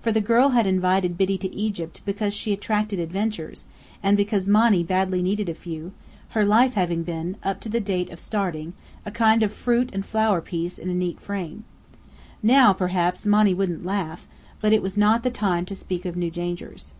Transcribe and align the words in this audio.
For 0.00 0.12
the 0.12 0.22
girl 0.22 0.48
had 0.56 0.66
invited 0.66 1.18
Biddy 1.18 1.36
to 1.36 1.54
Egypt 1.54 2.00
"because 2.06 2.32
she 2.32 2.54
attracted 2.54 2.98
adventures," 2.98 3.66
and 4.02 4.16
because 4.16 4.48
Monny 4.48 4.82
badly 4.82 5.20
needed 5.20 5.50
a 5.50 5.54
few, 5.54 5.92
her 6.30 6.42
life 6.42 6.72
having 6.72 7.02
been, 7.02 7.36
up 7.42 7.60
to 7.60 7.68
the 7.68 7.78
date 7.78 8.08
of 8.08 8.18
starting, 8.18 8.72
a 9.04 9.10
"kind 9.10 9.42
of 9.42 9.52
fruit 9.52 9.90
and 9.92 10.06
flower 10.06 10.40
piece 10.40 10.78
in 10.78 10.88
a 10.88 10.94
neat 10.94 11.20
frame." 11.20 11.64
Now, 12.42 12.72
perhaps 12.72 13.26
Monny 13.26 13.52
wouldn't 13.52 13.84
laugh; 13.84 14.26
but 14.62 14.72
it 14.72 14.80
was 14.80 14.96
not 14.96 15.22
the 15.22 15.28
time 15.30 15.66
to 15.66 15.76
speak 15.76 16.06
of 16.06 16.16
new 16.16 16.30
dangers. 16.30 16.94